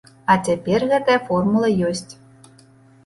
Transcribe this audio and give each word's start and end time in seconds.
А 0.35 0.37
цяпер 0.47 0.85
гэтая 0.93 1.19
формула 1.27 1.69
ёсць. 1.91 2.11